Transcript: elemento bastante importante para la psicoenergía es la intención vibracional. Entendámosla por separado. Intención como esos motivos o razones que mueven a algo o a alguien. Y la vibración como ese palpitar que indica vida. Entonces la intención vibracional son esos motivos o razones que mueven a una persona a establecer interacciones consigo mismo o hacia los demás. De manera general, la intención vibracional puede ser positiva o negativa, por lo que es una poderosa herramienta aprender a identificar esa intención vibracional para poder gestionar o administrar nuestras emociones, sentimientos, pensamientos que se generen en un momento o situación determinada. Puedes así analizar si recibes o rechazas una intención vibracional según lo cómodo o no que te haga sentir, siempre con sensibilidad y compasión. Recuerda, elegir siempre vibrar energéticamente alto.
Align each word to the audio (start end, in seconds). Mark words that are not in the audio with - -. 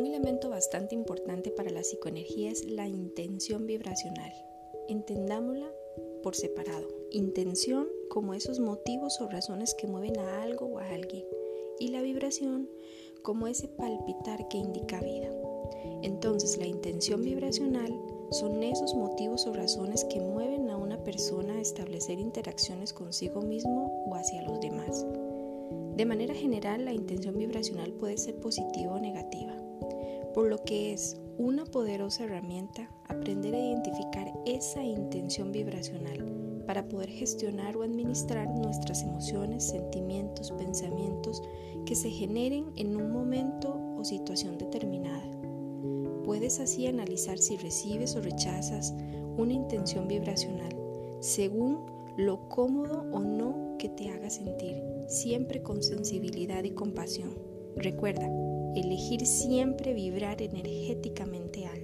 elemento 0.00 0.50
bastante 0.50 0.94
importante 0.94 1.50
para 1.50 1.70
la 1.70 1.82
psicoenergía 1.82 2.50
es 2.50 2.64
la 2.64 2.88
intención 2.88 3.66
vibracional. 3.66 4.32
Entendámosla 4.88 5.70
por 6.22 6.34
separado. 6.34 6.88
Intención 7.10 7.88
como 8.08 8.34
esos 8.34 8.60
motivos 8.60 9.20
o 9.20 9.28
razones 9.28 9.74
que 9.74 9.86
mueven 9.86 10.18
a 10.18 10.42
algo 10.42 10.66
o 10.66 10.78
a 10.78 10.88
alguien. 10.88 11.24
Y 11.78 11.88
la 11.88 12.02
vibración 12.02 12.68
como 13.22 13.46
ese 13.46 13.68
palpitar 13.68 14.48
que 14.48 14.58
indica 14.58 15.00
vida. 15.00 15.30
Entonces 16.02 16.58
la 16.58 16.66
intención 16.66 17.22
vibracional 17.22 17.92
son 18.30 18.62
esos 18.62 18.94
motivos 18.94 19.46
o 19.46 19.52
razones 19.54 20.04
que 20.04 20.20
mueven 20.20 20.70
a 20.70 20.76
una 20.76 21.02
persona 21.04 21.54
a 21.54 21.60
establecer 21.60 22.18
interacciones 22.18 22.92
consigo 22.92 23.40
mismo 23.42 24.04
o 24.06 24.14
hacia 24.14 24.42
los 24.42 24.60
demás. 24.60 25.06
De 25.96 26.04
manera 26.04 26.34
general, 26.34 26.84
la 26.84 26.92
intención 26.92 27.36
vibracional 27.38 27.92
puede 27.92 28.16
ser 28.18 28.36
positiva 28.36 28.94
o 28.94 28.98
negativa, 28.98 29.54
por 30.34 30.48
lo 30.48 30.62
que 30.64 30.92
es 30.92 31.16
una 31.38 31.64
poderosa 31.64 32.24
herramienta 32.24 32.90
aprender 33.08 33.54
a 33.54 33.60
identificar 33.60 34.32
esa 34.46 34.82
intención 34.82 35.52
vibracional 35.52 36.62
para 36.66 36.88
poder 36.88 37.10
gestionar 37.10 37.76
o 37.76 37.82
administrar 37.82 38.48
nuestras 38.58 39.02
emociones, 39.02 39.64
sentimientos, 39.64 40.50
pensamientos 40.52 41.42
que 41.86 41.94
se 41.94 42.10
generen 42.10 42.72
en 42.76 42.96
un 42.96 43.12
momento 43.12 43.78
o 43.96 44.04
situación 44.04 44.58
determinada. 44.58 45.30
Puedes 46.24 46.58
así 46.60 46.86
analizar 46.86 47.38
si 47.38 47.56
recibes 47.56 48.16
o 48.16 48.22
rechazas 48.22 48.94
una 49.36 49.52
intención 49.52 50.08
vibracional 50.08 50.74
según 51.24 51.86
lo 52.18 52.50
cómodo 52.50 53.06
o 53.10 53.20
no 53.20 53.76
que 53.78 53.88
te 53.88 54.10
haga 54.10 54.28
sentir, 54.28 54.76
siempre 55.08 55.62
con 55.62 55.82
sensibilidad 55.82 56.62
y 56.64 56.72
compasión. 56.72 57.30
Recuerda, 57.76 58.28
elegir 58.76 59.26
siempre 59.26 59.94
vibrar 59.94 60.42
energéticamente 60.42 61.66
alto. 61.66 61.83